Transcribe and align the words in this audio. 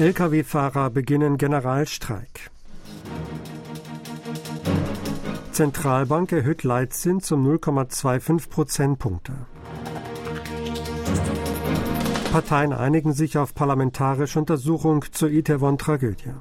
Lkw-Fahrer 0.00 0.88
beginnen 0.88 1.36
Generalstreik. 1.36 2.50
Zentralbank 5.52 6.32
erhöht 6.32 6.64
Leitzins 6.64 7.30
um 7.32 7.46
0,25 7.46 8.48
Prozentpunkte. 8.48 9.34
Parteien 12.32 12.72
einigen 12.72 13.12
sich 13.12 13.36
auf 13.36 13.54
parlamentarische 13.54 14.38
Untersuchung 14.38 15.04
zur 15.12 15.28
Itaewon-Tragödie. 15.28 16.32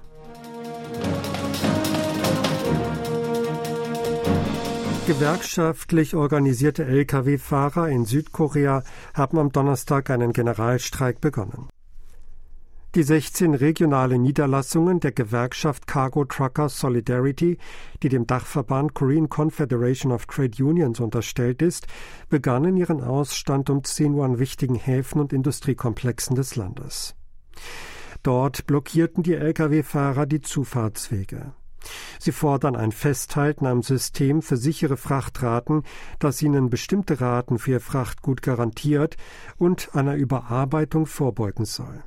Gewerkschaftlich 5.05 6.15
organisierte 6.15 6.85
Lkw-Fahrer 6.85 7.89
in 7.89 8.05
Südkorea 8.05 8.83
haben 9.13 9.37
am 9.37 9.51
Donnerstag 9.51 10.11
einen 10.11 10.31
Generalstreik 10.31 11.19
begonnen. 11.19 11.67
Die 12.95 13.03
16 13.03 13.53
regionalen 13.53 14.23
Niederlassungen 14.23 14.99
der 14.99 15.11
Gewerkschaft 15.11 15.85
Cargo 15.85 16.25
Truckers 16.25 16.79
Solidarity, 16.79 17.59
die 18.01 18.09
dem 18.09 18.25
Dachverband 18.25 18.95
Korean 18.95 19.29
Confederation 19.29 20.11
of 20.11 20.25
Trade 20.25 20.63
Unions 20.63 20.99
unterstellt 20.99 21.61
ist, 21.61 21.85
begannen 22.29 22.77
ihren 22.77 23.03
Ausstand 23.03 23.69
um 23.69 23.83
10 23.83 24.15
Uhr 24.15 24.25
an 24.25 24.39
wichtigen 24.39 24.73
Häfen 24.73 25.21
und 25.21 25.33
Industriekomplexen 25.33 26.35
des 26.35 26.55
Landes. 26.55 27.13
Dort 28.23 28.65
blockierten 28.65 29.21
die 29.21 29.35
Lkw-Fahrer 29.35 30.25
die 30.25 30.41
Zufahrtswege. 30.41 31.53
Sie 32.17 32.31
fordern 32.31 32.75
ein 32.75 32.91
Festhalten 32.91 33.67
am 33.67 33.83
System 33.83 34.41
für 34.41 34.57
sichere 34.57 34.97
Frachtraten, 34.97 35.83
das 36.17 36.41
ihnen 36.41 36.71
bestimmte 36.71 37.21
Raten 37.21 37.59
für 37.59 37.71
ihr 37.73 37.81
Frachtgut 37.81 38.41
garantiert 38.41 39.15
und 39.57 39.93
einer 39.93 40.15
Überarbeitung 40.15 41.05
vorbeugen 41.05 41.65
soll. 41.65 42.03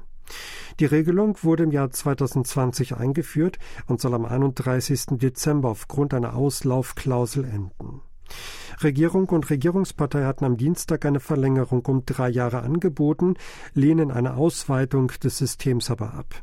Die 0.80 0.86
Regelung 0.86 1.36
wurde 1.42 1.64
im 1.64 1.70
Jahr 1.70 1.90
2020 1.90 2.96
eingeführt 2.96 3.58
und 3.86 4.00
soll 4.00 4.14
am 4.14 4.24
31. 4.24 5.18
Dezember 5.18 5.68
aufgrund 5.68 6.14
einer 6.14 6.34
Auslaufklausel 6.34 7.44
enden. 7.44 8.00
Regierung 8.82 9.28
und 9.28 9.50
Regierungspartei 9.50 10.24
hatten 10.24 10.44
am 10.44 10.56
Dienstag 10.56 11.04
eine 11.04 11.20
Verlängerung 11.20 11.84
um 11.86 12.06
drei 12.06 12.28
Jahre 12.28 12.62
angeboten, 12.62 13.34
lehnen 13.74 14.10
eine 14.10 14.34
Ausweitung 14.34 15.12
des 15.22 15.38
Systems 15.38 15.90
aber 15.90 16.14
ab. 16.14 16.42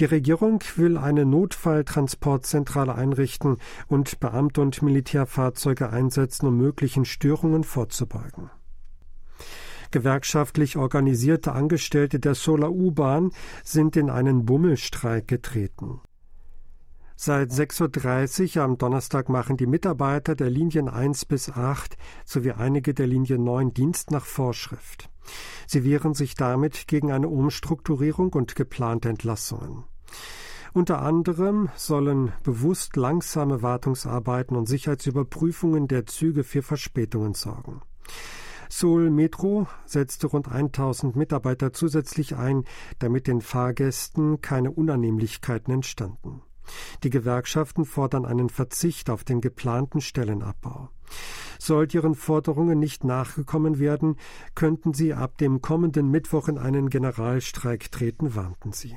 Die 0.00 0.06
Regierung 0.06 0.62
will 0.76 0.96
eine 0.96 1.26
Notfalltransportzentrale 1.26 2.94
einrichten 2.94 3.58
und 3.88 4.18
Beamte 4.20 4.62
und 4.62 4.80
Militärfahrzeuge 4.82 5.90
einsetzen, 5.90 6.46
um 6.46 6.56
möglichen 6.56 7.04
Störungen 7.04 7.64
vorzubeugen. 7.64 8.50
Gewerkschaftlich 9.92 10.76
organisierte 10.76 11.52
Angestellte 11.52 12.18
der 12.18 12.34
Solar 12.34 12.72
U-Bahn 12.72 13.30
sind 13.62 13.96
in 13.96 14.10
einen 14.10 14.44
Bummelstreik 14.44 15.28
getreten. 15.28 16.00
Seit 17.14 17.50
6.30 17.50 18.56
Uhr 18.56 18.64
am 18.64 18.78
Donnerstag 18.78 19.28
machen 19.28 19.56
die 19.56 19.68
Mitarbeiter 19.68 20.34
der 20.34 20.50
Linien 20.50 20.88
1 20.88 21.26
bis 21.26 21.50
8 21.50 21.96
sowie 22.24 22.50
einige 22.50 22.94
der 22.94 23.06
Linie 23.06 23.38
9 23.38 23.72
Dienst 23.72 24.10
nach 24.10 24.24
Vorschrift. 24.24 25.08
Sie 25.68 25.84
wehren 25.84 26.14
sich 26.14 26.34
damit 26.34 26.88
gegen 26.88 27.12
eine 27.12 27.28
Umstrukturierung 27.28 28.32
und 28.32 28.56
geplante 28.56 29.08
Entlassungen. 29.08 29.84
Unter 30.72 31.02
anderem 31.02 31.68
sollen 31.76 32.32
bewusst 32.42 32.96
langsame 32.96 33.62
Wartungsarbeiten 33.62 34.56
und 34.56 34.66
Sicherheitsüberprüfungen 34.66 35.86
der 35.86 36.06
Züge 36.06 36.44
für 36.44 36.62
Verspätungen 36.62 37.34
sorgen. 37.34 37.82
Seoul 38.74 39.10
Metro 39.10 39.66
setzte 39.84 40.28
rund 40.28 40.50
1000 40.50 41.14
Mitarbeiter 41.14 41.74
zusätzlich 41.74 42.36
ein, 42.36 42.64
damit 43.00 43.26
den 43.26 43.42
Fahrgästen 43.42 44.40
keine 44.40 44.70
Unannehmlichkeiten 44.70 45.74
entstanden. 45.74 46.40
Die 47.02 47.10
Gewerkschaften 47.10 47.84
fordern 47.84 48.24
einen 48.24 48.48
Verzicht 48.48 49.10
auf 49.10 49.24
den 49.24 49.42
geplanten 49.42 50.00
Stellenabbau. 50.00 50.88
Sollte 51.58 51.98
ihren 51.98 52.14
Forderungen 52.14 52.78
nicht 52.78 53.04
nachgekommen 53.04 53.78
werden, 53.78 54.16
könnten 54.54 54.94
sie 54.94 55.12
ab 55.12 55.36
dem 55.36 55.60
kommenden 55.60 56.10
Mittwoch 56.10 56.48
in 56.48 56.56
einen 56.56 56.88
Generalstreik 56.88 57.92
treten, 57.92 58.34
warnten 58.34 58.72
sie. 58.72 58.96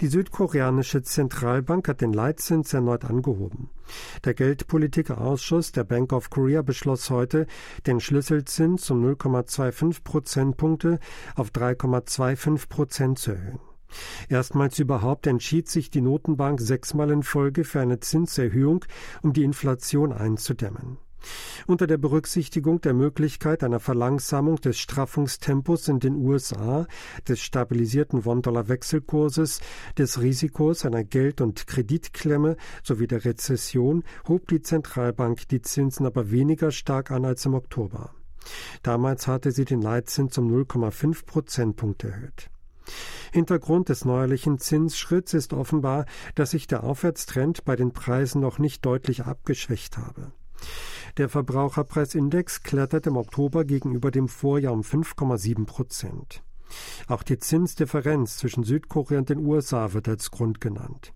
Die 0.00 0.06
südkoreanische 0.06 1.02
Zentralbank 1.02 1.88
hat 1.88 2.00
den 2.00 2.12
Leitzins 2.12 2.72
erneut 2.72 3.04
angehoben. 3.04 3.70
Der 4.24 4.34
Geldpolitikausschuss 4.34 5.72
der 5.72 5.82
Bank 5.82 6.12
of 6.12 6.30
Korea 6.30 6.62
beschloss 6.62 7.10
heute, 7.10 7.46
den 7.86 7.98
Schlüsselzins 7.98 8.88
um 8.90 9.04
0,25 9.04 10.04
Prozentpunkte 10.04 11.00
auf 11.34 11.50
3,25 11.50 12.68
Prozent 12.68 13.18
zu 13.18 13.32
erhöhen. 13.32 13.58
Erstmals 14.28 14.78
überhaupt 14.78 15.26
entschied 15.26 15.68
sich 15.68 15.90
die 15.90 16.02
Notenbank 16.02 16.60
sechsmal 16.60 17.10
in 17.10 17.24
Folge 17.24 17.64
für 17.64 17.80
eine 17.80 17.98
Zinserhöhung, 17.98 18.84
um 19.22 19.32
die 19.32 19.42
Inflation 19.44 20.12
einzudämmen. 20.12 20.98
Unter 21.66 21.86
der 21.86 21.98
Berücksichtigung 21.98 22.80
der 22.80 22.94
Möglichkeit 22.94 23.62
einer 23.62 23.80
Verlangsamung 23.80 24.56
des 24.56 24.78
Straffungstempos 24.78 25.88
in 25.88 26.00
den 26.00 26.16
USA, 26.16 26.86
des 27.26 27.40
stabilisierten 27.40 28.24
Won-Dollar-Wechselkurses, 28.24 29.60
des 29.96 30.20
Risikos 30.20 30.84
einer 30.84 31.04
Geld- 31.04 31.40
und 31.40 31.66
Kreditklemme 31.66 32.56
sowie 32.82 33.06
der 33.06 33.24
Rezession 33.24 34.04
hob 34.26 34.48
die 34.48 34.62
Zentralbank 34.62 35.48
die 35.48 35.62
Zinsen 35.62 36.06
aber 36.06 36.30
weniger 36.30 36.70
stark 36.70 37.10
an 37.10 37.24
als 37.24 37.44
im 37.46 37.54
Oktober. 37.54 38.14
Damals 38.82 39.26
hatte 39.26 39.52
sie 39.52 39.64
den 39.64 39.82
Leitzins 39.82 40.38
um 40.38 40.50
0,5 40.50 41.26
Prozentpunkte 41.26 42.08
erhöht. 42.08 42.50
Hintergrund 43.32 43.90
des 43.90 44.04
neuerlichen 44.04 44.58
Zinsschritts 44.58 45.34
ist 45.34 45.52
offenbar, 45.52 46.06
dass 46.34 46.52
sich 46.52 46.66
der 46.66 46.84
Aufwärtstrend 46.84 47.64
bei 47.64 47.76
den 47.76 47.92
Preisen 47.92 48.40
noch 48.40 48.58
nicht 48.58 48.84
deutlich 48.86 49.24
abgeschwächt 49.24 49.98
habe. 49.98 50.32
Der 51.18 51.28
Verbraucherpreisindex 51.28 52.62
klettert 52.62 53.08
im 53.08 53.16
Oktober 53.16 53.64
gegenüber 53.64 54.12
dem 54.12 54.28
Vorjahr 54.28 54.72
um 54.72 54.82
5,7 54.82 55.66
Prozent. 55.66 56.44
Auch 57.08 57.24
die 57.24 57.38
Zinsdifferenz 57.38 58.36
zwischen 58.36 58.62
Südkorea 58.62 59.18
und 59.18 59.28
den 59.28 59.44
USA 59.44 59.92
wird 59.94 60.06
als 60.06 60.30
Grund 60.30 60.60
genannt. 60.60 61.12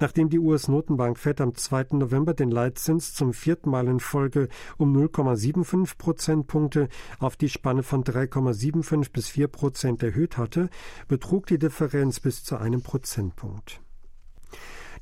Nachdem 0.00 0.30
die 0.30 0.38
US-Notenbank 0.38 1.18
Fed 1.18 1.42
am 1.42 1.54
2. 1.54 1.88
November 1.92 2.32
den 2.32 2.50
Leitzins 2.50 3.12
zum 3.12 3.34
vierten 3.34 3.68
Mal 3.68 3.88
in 3.88 4.00
Folge 4.00 4.48
um 4.78 4.96
0,75 4.96 5.98
Prozentpunkte 5.98 6.88
auf 7.18 7.36
die 7.36 7.50
Spanne 7.50 7.82
von 7.82 8.04
3,75 8.04 9.12
bis 9.12 9.28
4 9.28 9.48
Prozent 9.48 10.02
erhöht 10.02 10.38
hatte, 10.38 10.70
betrug 11.06 11.46
die 11.46 11.58
Differenz 11.58 12.18
bis 12.18 12.44
zu 12.44 12.56
einem 12.56 12.80
Prozentpunkt. 12.80 13.82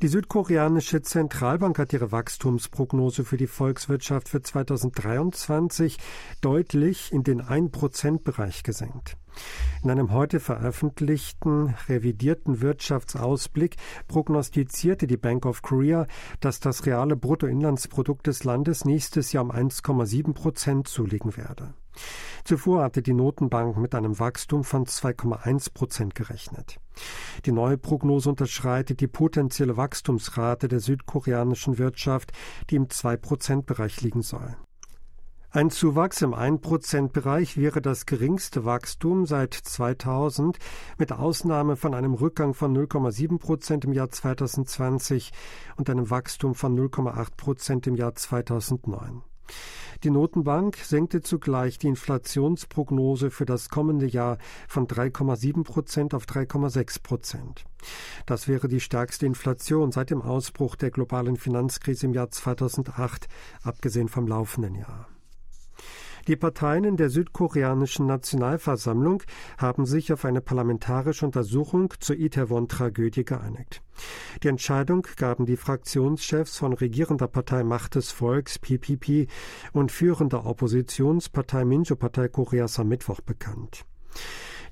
Die 0.02 0.08
südkoreanische 0.08 1.00
Zentralbank 1.00 1.78
hat 1.78 1.94
ihre 1.94 2.12
Wachstumsprognose 2.12 3.24
für 3.24 3.38
die 3.38 3.46
Volkswirtschaft 3.46 4.28
für 4.28 4.42
2023 4.42 5.96
deutlich 6.42 7.12
in 7.12 7.24
den 7.24 7.40
1-Prozent-Bereich 7.40 8.62
gesenkt. 8.62 9.16
In 9.82 9.90
einem 9.90 10.12
heute 10.12 10.38
veröffentlichten 10.38 11.74
revidierten 11.88 12.60
Wirtschaftsausblick 12.60 13.76
prognostizierte 14.06 15.06
die 15.06 15.16
Bank 15.16 15.46
of 15.46 15.62
Korea, 15.62 16.06
dass 16.40 16.60
das 16.60 16.84
reale 16.84 17.16
Bruttoinlandsprodukt 17.16 18.26
des 18.26 18.44
Landes 18.44 18.84
nächstes 18.84 19.32
Jahr 19.32 19.44
um 19.44 19.50
1,7 19.50 20.34
Prozent 20.34 20.88
zulegen 20.88 21.38
werde. 21.38 21.72
Zuvor 22.44 22.82
hatte 22.82 23.02
die 23.02 23.14
Notenbank 23.14 23.76
mit 23.76 23.94
einem 23.94 24.18
Wachstum 24.18 24.64
von 24.64 24.86
2,1 24.86 25.72
Prozent 25.72 26.14
gerechnet. 26.14 26.78
Die 27.44 27.52
neue 27.52 27.78
Prognose 27.78 28.28
unterschreitet 28.28 29.00
die 29.00 29.08
potenzielle 29.08 29.76
Wachstumsrate 29.76 30.68
der 30.68 30.80
südkoreanischen 30.80 31.78
Wirtschaft, 31.78 32.32
die 32.70 32.76
im 32.76 32.86
2-Prozent-Bereich 32.86 34.00
liegen 34.00 34.22
soll. 34.22 34.56
Ein 35.56 35.70
Zuwachs 35.70 36.20
im 36.20 36.34
1%-Bereich 36.34 37.56
wäre 37.56 37.80
das 37.80 38.04
geringste 38.04 38.66
Wachstum 38.66 39.24
seit 39.24 39.54
2000, 39.54 40.58
mit 40.98 41.12
Ausnahme 41.12 41.76
von 41.76 41.94
einem 41.94 42.12
Rückgang 42.12 42.52
von 42.52 42.76
0,7 42.76 43.38
Prozent 43.38 43.86
im 43.86 43.94
Jahr 43.94 44.10
2020 44.10 45.32
und 45.76 45.88
einem 45.88 46.10
Wachstum 46.10 46.54
von 46.54 46.78
0,8 46.78 47.36
Prozent 47.38 47.86
im 47.86 47.94
Jahr 47.94 48.14
2009. 48.14 49.22
Die 50.04 50.10
Notenbank 50.10 50.76
senkte 50.76 51.22
zugleich 51.22 51.78
die 51.78 51.88
Inflationsprognose 51.88 53.30
für 53.30 53.46
das 53.46 53.68
kommende 53.68 54.06
Jahr 54.06 54.38
von 54.68 54.86
3,7 54.86 55.64
Prozent 55.64 56.14
auf 56.14 56.24
3,6 56.24 57.02
Prozent. 57.02 57.64
Das 58.26 58.48
wäre 58.48 58.68
die 58.68 58.80
stärkste 58.80 59.26
Inflation 59.26 59.92
seit 59.92 60.10
dem 60.10 60.22
Ausbruch 60.22 60.76
der 60.76 60.90
globalen 60.90 61.36
Finanzkrise 61.36 62.06
im 62.06 62.12
Jahr 62.12 62.30
2008, 62.30 63.28
abgesehen 63.62 64.08
vom 64.08 64.26
laufenden 64.26 64.74
Jahr. 64.74 65.08
Die 66.26 66.34
Parteien 66.34 66.82
in 66.82 66.96
der 66.96 67.08
südkoreanischen 67.08 68.06
Nationalversammlung 68.06 69.22
haben 69.58 69.86
sich 69.86 70.12
auf 70.12 70.24
eine 70.24 70.40
parlamentarische 70.40 71.24
Untersuchung 71.24 71.94
zur 72.00 72.16
Itaewon-Tragödie 72.16 73.24
geeinigt. 73.24 73.80
Die 74.42 74.48
Entscheidung 74.48 75.06
gaben 75.16 75.46
die 75.46 75.56
Fraktionschefs 75.56 76.58
von 76.58 76.72
regierender 76.72 77.28
Partei 77.28 77.62
Macht 77.62 77.94
des 77.94 78.10
Volks 78.10 78.58
PPP 78.58 79.28
und 79.72 79.92
führender 79.92 80.46
Oppositionspartei 80.46 81.64
Minjo-Partei 81.64 82.28
Koreas 82.28 82.80
am 82.80 82.88
Mittwoch 82.88 83.20
bekannt. 83.20 83.84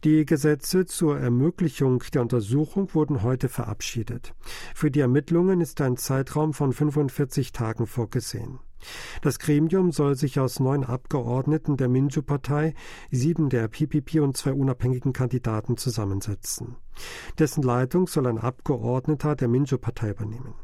Die 0.03 0.27
Gesetze 0.27 0.85
zur 0.87 1.19
Ermöglichung 1.19 2.03
der 2.13 2.23
Untersuchung 2.23 2.93
wurden 2.95 3.23
heute 3.23 3.49
verabschiedet. 3.49 4.35
Für 4.75 4.91
die 4.91 5.01
Ermittlungen 5.01 5.61
ist 5.61 5.81
ein 5.81 5.97
Zeitraum 5.97 6.53
von 6.53 6.73
45 6.73 7.53
Tagen 7.53 7.87
vorgesehen. 7.87 8.59
Das 9.23 9.39
Gremium 9.39 9.93
soll 9.93 10.15
sich 10.15 10.39
aus 10.39 10.61
neun 10.61 10.85
Abgeordneten 10.85 11.77
der 11.77 11.89
Minju-Partei, 11.89 12.75
sieben 13.11 13.49
der 13.49 13.69
PPP 13.69 14.21
und 14.21 14.37
zwei 14.37 14.53
unabhängigen 14.53 15.13
Kandidaten 15.13 15.77
zusammensetzen. 15.77 16.77
Dessen 17.39 17.63
Leitung 17.63 18.07
soll 18.07 18.27
ein 18.27 18.39
Abgeordneter 18.39 19.37
der 19.37 19.49
Minju-Partei 19.49 20.11
übernehmen. 20.11 20.55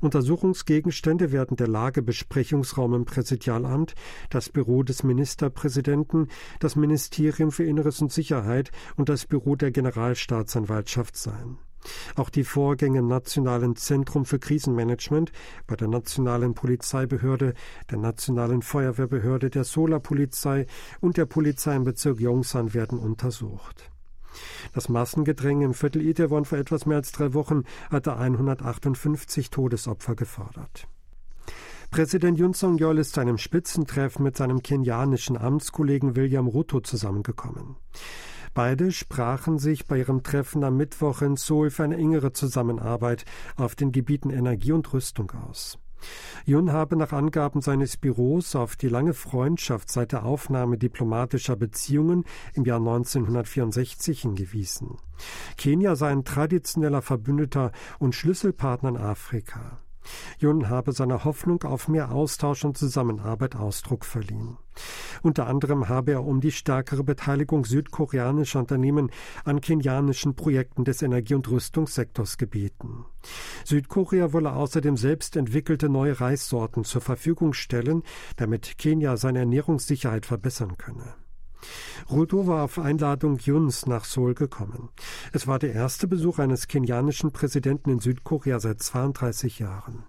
Untersuchungsgegenstände 0.00 1.32
werden 1.32 1.56
der 1.56 1.68
Lagebesprechungsraum 1.68 2.94
im 2.94 3.04
Präsidialamt, 3.04 3.94
das 4.30 4.48
Büro 4.48 4.82
des 4.82 5.02
Ministerpräsidenten, 5.02 6.28
das 6.60 6.76
Ministerium 6.76 7.50
für 7.50 7.64
Inneres 7.64 8.00
und 8.00 8.12
Sicherheit 8.12 8.70
und 8.96 9.08
das 9.08 9.26
Büro 9.26 9.56
der 9.56 9.70
Generalstaatsanwaltschaft 9.70 11.16
sein. 11.16 11.58
Auch 12.16 12.30
die 12.30 12.44
Vorgänge 12.44 12.98
im 12.98 13.08
Nationalen 13.08 13.76
Zentrum 13.76 14.24
für 14.24 14.38
Krisenmanagement, 14.38 15.32
bei 15.66 15.76
der 15.76 15.88
Nationalen 15.88 16.54
Polizeibehörde, 16.54 17.54
der 17.90 17.98
Nationalen 17.98 18.62
Feuerwehrbehörde, 18.62 19.50
der 19.50 19.64
Solarpolizei 19.64 20.66
und 21.00 21.16
der 21.16 21.26
Polizei 21.26 21.76
im 21.76 21.84
Bezirk 21.84 22.20
Yongsan 22.20 22.74
werden 22.74 22.98
untersucht. 22.98 23.90
Das 24.72 24.88
Massengedränge 24.88 25.64
im 25.64 25.74
Viertel 25.74 26.02
Itaewon 26.02 26.44
vor 26.44 26.58
etwas 26.58 26.86
mehr 26.86 26.98
als 26.98 27.12
drei 27.12 27.34
Wochen 27.34 27.64
hatte 27.90 28.16
158 28.16 29.50
Todesopfer 29.50 30.14
gefordert. 30.14 30.86
Präsident 31.90 32.38
Yun 32.38 32.54
Song-yeol 32.54 32.98
ist 32.98 33.14
zu 33.14 33.20
einem 33.20 33.36
Spitzentreffen 33.36 34.22
mit 34.22 34.36
seinem 34.36 34.62
kenianischen 34.62 35.36
Amtskollegen 35.36 36.14
William 36.14 36.46
Ruto 36.46 36.80
zusammengekommen. 36.80 37.74
Beide 38.54 38.90
sprachen 38.90 39.58
sich 39.58 39.86
bei 39.86 39.98
ihrem 39.98 40.22
Treffen 40.22 40.64
am 40.64 40.76
Mittwoch 40.76 41.22
in 41.22 41.36
Seoul 41.36 41.70
für 41.70 41.84
eine 41.84 41.96
engere 41.96 42.32
Zusammenarbeit 42.32 43.24
auf 43.56 43.76
den 43.76 43.92
Gebieten 43.92 44.30
Energie 44.30 44.72
und 44.72 44.92
Rüstung 44.92 45.30
aus. 45.30 45.78
Jun 46.46 46.72
habe 46.72 46.96
nach 46.96 47.12
Angaben 47.12 47.60
seines 47.60 47.96
Büros 47.96 48.56
auf 48.56 48.76
die 48.76 48.88
lange 48.88 49.14
Freundschaft 49.14 49.90
seit 49.90 50.12
der 50.12 50.24
Aufnahme 50.24 50.78
diplomatischer 50.78 51.56
Beziehungen 51.56 52.24
im 52.54 52.64
Jahr 52.64 52.78
1964 52.78 54.22
hingewiesen. 54.22 54.96
Kenia 55.56 55.96
sei 55.96 56.08
ein 56.08 56.24
traditioneller 56.24 57.02
Verbündeter 57.02 57.72
und 57.98 58.14
Schlüsselpartner 58.14 58.90
in 58.90 58.96
Afrika. 58.96 59.78
Jun 60.38 60.68
habe 60.68 60.92
seiner 60.92 61.24
Hoffnung 61.24 61.62
auf 61.64 61.88
mehr 61.88 62.12
Austausch 62.12 62.64
und 62.64 62.76
Zusammenarbeit 62.78 63.56
Ausdruck 63.56 64.04
verliehen. 64.04 64.56
Unter 65.22 65.46
anderem 65.46 65.88
habe 65.88 66.12
er 66.12 66.24
um 66.24 66.40
die 66.40 66.52
stärkere 66.52 67.04
Beteiligung 67.04 67.64
südkoreanischer 67.64 68.60
Unternehmen 68.60 69.10
an 69.44 69.60
kenianischen 69.60 70.34
Projekten 70.34 70.84
des 70.84 71.02
Energie- 71.02 71.34
und 71.34 71.50
Rüstungssektors 71.50 72.38
gebeten. 72.38 73.04
Südkorea 73.64 74.32
wolle 74.32 74.54
außerdem 74.54 74.96
selbst 74.96 75.36
entwickelte 75.36 75.88
neue 75.88 76.20
Reissorten 76.20 76.84
zur 76.84 77.02
Verfügung 77.02 77.52
stellen, 77.52 78.02
damit 78.36 78.78
Kenia 78.78 79.16
seine 79.16 79.40
Ernährungssicherheit 79.40 80.26
verbessern 80.26 80.78
könne. 80.78 81.19
Ruto 82.10 82.46
war 82.46 82.64
auf 82.64 82.78
Einladung 82.78 83.38
Juns 83.38 83.86
nach 83.86 84.04
Seoul 84.04 84.34
gekommen. 84.34 84.90
Es 85.32 85.46
war 85.46 85.58
der 85.58 85.72
erste 85.72 86.06
Besuch 86.06 86.38
eines 86.38 86.68
kenianischen 86.68 87.32
Präsidenten 87.32 87.90
in 87.90 87.98
Südkorea 88.00 88.60
seit 88.60 88.82
32 88.82 89.58
Jahren. 89.58 90.04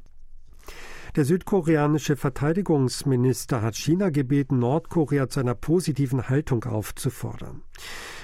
Der 1.15 1.25
südkoreanische 1.25 2.15
Verteidigungsminister 2.15 3.61
hat 3.61 3.75
China 3.75 4.11
gebeten, 4.11 4.59
Nordkorea 4.59 5.27
zu 5.27 5.41
einer 5.41 5.55
positiven 5.55 6.29
Haltung 6.29 6.63
aufzufordern. 6.63 7.63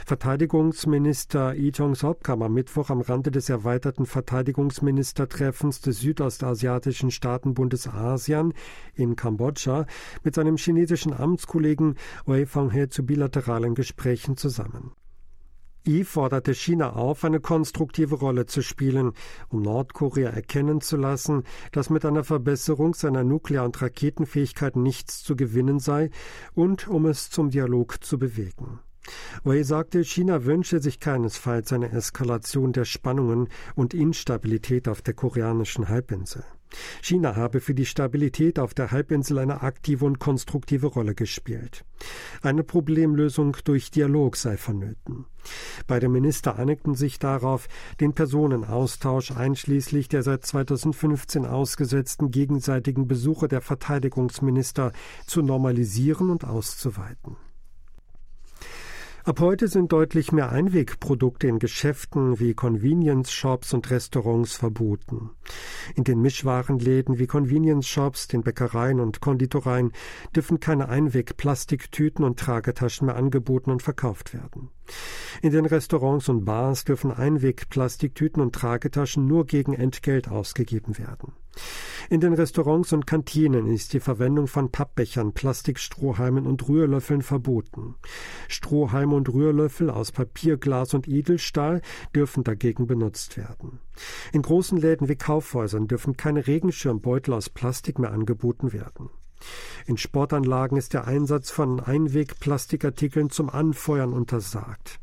Verteidigungsminister 0.08 1.54
Lee 1.54 1.72
Jong-sop 1.72 2.24
kam 2.24 2.42
am 2.42 2.54
Mittwoch 2.54 2.90
am 2.92 3.02
Rande 3.02 3.30
des 3.30 3.50
erweiterten 3.50 4.06
Verteidigungsministertreffens 4.06 5.82
des 5.82 6.00
südostasiatischen 6.00 7.12
Staatenbundes 7.12 7.90
ASEAN 7.90 8.54
in 8.96 9.18
Kambodscha 9.18 9.86
mit 10.24 10.34
seinem 10.34 10.56
chinesischen 10.56 11.12
Amtskollegen 11.12 11.96
Wei 12.26 12.46
Fenghe 12.46 12.88
zu 12.88 13.06
bilateralen 13.06 13.76
Gesprächen 13.76 14.38
zusammen. 14.38 14.94
Yi 15.86 16.06
forderte 16.06 16.56
China 16.56 16.94
auf, 16.94 17.26
eine 17.26 17.42
konstruktive 17.42 18.16
Rolle 18.16 18.46
zu 18.46 18.62
spielen, 18.62 19.12
um 19.50 19.62
Nordkorea 19.62 20.30
erkennen 20.30 20.80
zu 20.80 20.96
lassen, 20.96 21.44
dass 21.74 21.90
mit 21.90 22.06
einer 22.06 22.24
Verbesserung 22.24 22.94
seiner 22.94 23.26
Nuklear- 23.26 23.66
und 23.66 23.82
Raketenfähigkeit 23.82 24.78
nichts 24.78 25.22
zu 25.22 25.36
gewinnen 25.36 25.80
sei 25.80 26.12
und 26.54 26.88
um 26.88 27.08
es 27.08 27.30
zum 27.30 27.50
Dialog 27.50 28.02
zu 28.06 28.18
bewegen. 28.18 28.80
Wei 29.44 29.64
sagte, 29.64 30.04
China 30.04 30.46
wünsche 30.46 30.80
sich 30.80 31.00
keinesfalls 31.00 31.74
eine 31.74 31.92
Eskalation 31.92 32.74
der 32.74 32.86
Spannungen 32.86 33.50
und 33.76 33.94
Instabilität 33.94 34.88
auf 34.88 35.02
der 35.02 35.14
koreanischen 35.14 35.88
Halbinsel. 35.88 36.44
China 37.02 37.36
habe 37.36 37.62
für 37.62 37.74
die 37.74 37.86
Stabilität 37.86 38.60
auf 38.60 38.74
der 38.74 38.92
Halbinsel 38.92 39.40
eine 39.40 39.62
aktive 39.62 40.06
und 40.06 40.20
konstruktive 40.20 40.88
Rolle 40.88 41.16
gespielt. 41.16 41.86
Eine 42.42 42.64
Problemlösung 42.64 43.58
durch 43.64 43.92
Dialog 43.92 44.36
sei 44.36 44.58
vonnöten. 44.58 45.26
Beide 45.88 46.10
Minister 46.10 46.58
einigten 46.58 46.96
sich 46.96 47.20
darauf, 47.20 47.68
den 48.00 48.14
Personenaustausch 48.14 49.32
einschließlich 49.32 50.10
der 50.10 50.24
seit 50.24 50.46
2015 50.46 51.46
ausgesetzten 51.46 52.32
gegenseitigen 52.32 53.08
Besuche 53.08 53.48
der 53.48 53.62
Verteidigungsminister 53.62 54.92
zu 55.26 55.42
normalisieren 55.42 56.30
und 56.30 56.44
auszuweiten. 56.44 57.38
Ab 59.28 59.42
heute 59.42 59.68
sind 59.68 59.92
deutlich 59.92 60.32
mehr 60.32 60.54
Einwegprodukte 60.54 61.50
in 61.50 61.60
Geschäften 61.60 62.40
wie 62.40 62.54
Convenience 62.54 63.30
Shops 63.30 63.74
und 63.74 63.92
Restaurants 63.92 64.56
verboten. 64.56 65.32
In 65.96 66.06
den 66.06 66.22
Mischwarenläden 66.22 67.20
wie 67.20 67.28
Convenience 67.28 67.90
Shops, 67.90 68.30
den 68.30 68.42
Bäckereien 68.42 69.02
und 69.02 69.20
Konditoreien 69.20 69.92
dürfen 70.34 70.62
keine 70.62 70.88
Einwegplastiktüten 70.88 72.24
und 72.24 72.40
Tragetaschen 72.40 73.08
mehr 73.08 73.18
angeboten 73.18 73.70
und 73.70 73.84
verkauft 73.84 74.34
werden. 74.34 74.70
In 75.42 75.52
den 75.52 75.66
Restaurants 75.66 76.30
und 76.30 76.46
Bars 76.46 76.86
dürfen 76.86 77.12
Einwegplastiktüten 77.12 78.42
und 78.42 78.56
Tragetaschen 78.56 79.28
nur 79.28 79.46
gegen 79.46 79.74
Entgelt 79.74 80.30
ausgegeben 80.30 80.98
werden. 80.98 81.34
In 82.10 82.22
den 82.22 82.34
Restaurants 82.34 82.94
und 82.94 83.06
Kantinen 83.06 83.68
ist 83.68 83.94
die 83.94 84.00
Verwendung 84.00 84.48
von 84.48 84.72
Pappbechern, 84.72 85.34
Plastikstrohhalmen 85.34 86.46
und 86.46 86.68
Rührlöffeln 86.68 87.22
verboten. 87.22 87.96
Strohhalme 88.48 89.16
und 89.16 89.28
Rührlöffel 89.34 89.90
aus 89.90 90.12
Papier, 90.12 90.58
Glas 90.58 90.94
und 90.94 91.08
Edelstahl 91.08 91.82
dürfen 92.16 92.44
dagegen 92.44 92.88
benutzt 92.88 93.38
werden. 93.38 93.80
In 94.32 94.42
großen 94.42 94.78
Läden 94.78 95.10
wie 95.10 95.16
Kaufhäusern 95.16 95.88
dürfen 95.88 96.16
keine 96.16 96.48
Regenschirmbeutel 96.48 97.34
aus 97.34 97.50
Plastik 97.50 98.00
mehr 98.00 98.12
angeboten 98.12 98.74
werden. 98.74 99.10
In 99.86 99.98
Sportanlagen 99.98 100.78
ist 100.78 100.94
der 100.94 101.08
Einsatz 101.08 101.50
von 101.50 101.80
Einwegplastikartikeln 101.80 103.30
zum 103.30 103.50
Anfeuern 103.50 104.14
untersagt. 104.14 105.00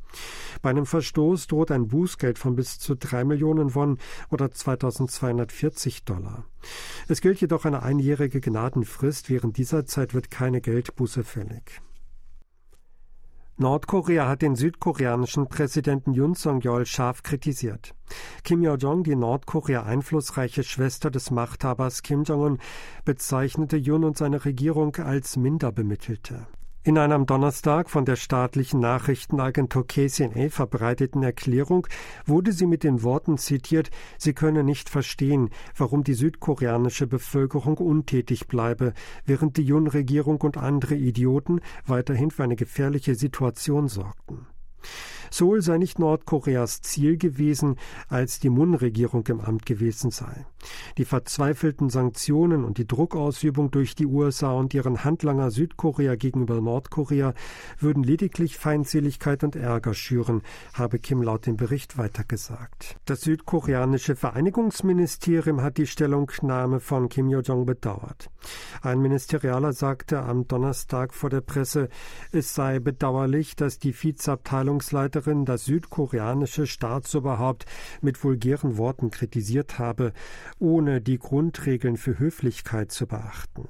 Bei 0.62 0.70
einem 0.70 0.86
Verstoß 0.86 1.46
droht 1.48 1.70
ein 1.70 1.88
Bußgeld 1.88 2.38
von 2.38 2.56
bis 2.56 2.78
zu 2.78 2.94
drei 2.94 3.24
Millionen 3.24 3.74
Won 3.74 3.98
oder 4.30 4.50
2240 4.50 6.04
Dollar. 6.04 6.44
Es 7.08 7.20
gilt 7.20 7.40
jedoch 7.40 7.64
eine 7.64 7.82
einjährige 7.82 8.40
Gnadenfrist. 8.40 9.28
Während 9.30 9.56
dieser 9.56 9.86
Zeit 9.86 10.14
wird 10.14 10.30
keine 10.30 10.60
Geldbuße 10.60 11.24
fällig. 11.24 11.80
Nordkorea 13.56 14.26
hat 14.26 14.42
den 14.42 14.56
südkoreanischen 14.56 15.46
Präsidenten 15.46 16.12
Yoon 16.12 16.34
Song-yeol 16.34 16.86
scharf 16.86 17.22
kritisiert. 17.22 17.94
Kim 18.42 18.62
Yo-jong, 18.62 19.04
die 19.04 19.14
Nordkorea 19.14 19.84
einflussreiche 19.84 20.64
Schwester 20.64 21.08
des 21.08 21.30
Machthabers 21.30 22.02
Kim 22.02 22.24
Jong-un, 22.24 22.58
bezeichnete 23.04 23.76
Yoon 23.76 24.02
und 24.02 24.18
seine 24.18 24.44
Regierung 24.44 24.96
als 24.96 25.36
Minderbemittelte. 25.36 26.48
In 26.86 26.98
einer 26.98 27.14
am 27.14 27.24
Donnerstag 27.24 27.88
von 27.88 28.04
der 28.04 28.16
staatlichen 28.16 28.78
Nachrichtenagentur 28.78 29.86
KCNA 29.86 30.50
verbreiteten 30.50 31.22
Erklärung 31.22 31.86
wurde 32.26 32.52
sie 32.52 32.66
mit 32.66 32.84
den 32.84 33.02
Worten 33.02 33.38
zitiert, 33.38 33.90
sie 34.18 34.34
könne 34.34 34.62
nicht 34.64 34.90
verstehen, 34.90 35.48
warum 35.74 36.04
die 36.04 36.12
südkoreanische 36.12 37.06
Bevölkerung 37.06 37.78
untätig 37.78 38.48
bleibe, 38.48 38.92
während 39.24 39.56
die 39.56 39.62
Jun-Regierung 39.62 40.42
und 40.42 40.58
andere 40.58 40.94
Idioten 40.94 41.62
weiterhin 41.86 42.30
für 42.30 42.44
eine 42.44 42.54
gefährliche 42.54 43.14
Situation 43.14 43.88
sorgten. 43.88 44.46
Seoul 45.34 45.62
sei 45.62 45.78
nicht 45.78 45.98
Nordkoreas 45.98 46.80
Ziel 46.80 47.16
gewesen, 47.16 47.74
als 48.08 48.38
die 48.38 48.50
Mun-Regierung 48.50 49.26
im 49.26 49.40
Amt 49.40 49.66
gewesen 49.66 50.12
sei. 50.12 50.46
Die 50.96 51.04
verzweifelten 51.04 51.90
Sanktionen 51.90 52.64
und 52.64 52.78
die 52.78 52.86
Druckausübung 52.86 53.72
durch 53.72 53.96
die 53.96 54.06
USA 54.06 54.52
und 54.52 54.74
ihren 54.74 55.02
Handlanger 55.02 55.50
Südkorea 55.50 56.14
gegenüber 56.14 56.60
Nordkorea 56.60 57.34
würden 57.80 58.04
lediglich 58.04 58.58
Feindseligkeit 58.58 59.42
und 59.42 59.56
Ärger 59.56 59.92
schüren, 59.92 60.42
habe 60.72 61.00
Kim 61.00 61.20
laut 61.20 61.46
dem 61.46 61.56
Bericht 61.56 61.98
weitergesagt. 61.98 62.96
Das 63.04 63.22
südkoreanische 63.22 64.14
Vereinigungsministerium 64.14 65.62
hat 65.62 65.78
die 65.78 65.88
Stellungnahme 65.88 66.78
von 66.78 67.08
Kim 67.08 67.28
Yo-jong 67.28 67.66
bedauert. 67.66 68.30
Ein 68.82 69.00
Ministerialer 69.00 69.72
sagte 69.72 70.22
am 70.22 70.46
Donnerstag 70.46 71.12
vor 71.12 71.30
der 71.30 71.40
Presse, 71.40 71.88
es 72.30 72.54
sei 72.54 72.78
bedauerlich, 72.78 73.56
dass 73.56 73.80
die 73.80 73.92
Vizeabteilungsleiterin 74.00 75.23
darin 75.24 75.44
das 75.44 75.64
südkoreanische 75.64 76.66
Staatsoberhaupt 76.66 77.66
mit 78.00 78.22
vulgären 78.22 78.76
Worten 78.76 79.10
kritisiert 79.10 79.78
habe, 79.78 80.12
ohne 80.58 81.00
die 81.00 81.18
Grundregeln 81.18 81.96
für 81.96 82.18
Höflichkeit 82.18 82.92
zu 82.92 83.06
beachten. 83.06 83.68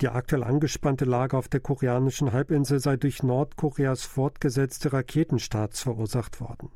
Die 0.00 0.08
aktuell 0.08 0.44
angespannte 0.44 1.04
Lage 1.04 1.36
auf 1.36 1.48
der 1.48 1.60
koreanischen 1.60 2.32
Halbinsel 2.32 2.80
sei 2.80 2.96
durch 2.96 3.22
Nordkoreas 3.22 4.02
fortgesetzte 4.02 4.92
Raketenstarts 4.92 5.82
verursacht 5.82 6.40
worden. 6.40 6.70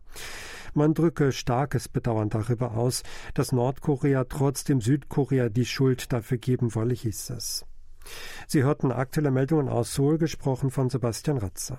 Man 0.74 0.94
drücke 0.94 1.32
starkes 1.32 1.88
Bedauern 1.88 2.30
darüber 2.30 2.72
aus, 2.76 3.02
dass 3.34 3.52
Nordkorea 3.52 4.24
trotzdem 4.24 4.80
Südkorea 4.80 5.48
die 5.48 5.66
Schuld 5.66 6.12
dafür 6.12 6.38
geben 6.38 6.74
wolle, 6.74 6.94
hieß 6.94 7.30
es. 7.30 7.64
Sie 8.46 8.62
hörten 8.62 8.92
aktuelle 8.92 9.30
Meldungen 9.30 9.68
aus 9.68 9.94
Seoul, 9.94 10.18
gesprochen 10.18 10.70
von 10.70 10.90
Sebastian 10.90 11.38
Ratzer. 11.38 11.78